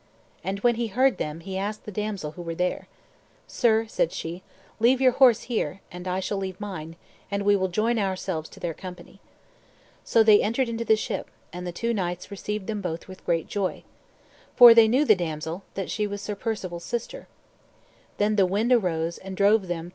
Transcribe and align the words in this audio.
And 0.43 0.57
when 0.61 0.75
he 0.77 0.87
heard 0.87 1.19
them, 1.19 1.41
he 1.41 1.59
asked 1.59 1.85
the 1.85 1.91
damsel 1.91 2.31
who 2.31 2.43
they 2.55 2.69
were. 2.71 2.87
"Sir," 3.45 3.85
said 3.85 4.11
she, 4.11 4.41
"leave 4.79 4.99
your 4.99 5.11
horse 5.11 5.41
here, 5.41 5.79
and 5.91 6.07
I 6.07 6.19
shall 6.19 6.39
leave 6.39 6.59
mine, 6.59 6.95
and 7.29 7.43
we 7.43 7.55
will 7.55 7.67
join 7.67 7.99
ourselves 7.99 8.49
to 8.49 8.59
their 8.59 8.73
company." 8.73 9.19
So 10.03 10.23
they 10.23 10.41
entered 10.41 10.67
into 10.69 10.83
the 10.83 10.95
ship, 10.95 11.29
and 11.53 11.67
the 11.67 11.71
two 11.71 11.93
knights 11.93 12.31
received 12.31 12.65
them 12.65 12.81
both 12.81 13.07
with 13.07 13.23
great 13.27 13.47
joy. 13.47 13.83
For 14.55 14.73
they 14.73 14.87
knew 14.87 15.05
the 15.05 15.13
damsel, 15.15 15.65
that 15.75 15.91
she 15.91 16.07
was 16.07 16.19
Sir 16.19 16.33
Perceval's 16.33 16.83
sister. 16.83 17.27